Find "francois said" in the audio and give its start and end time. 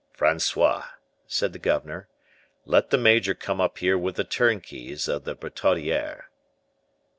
0.13-1.53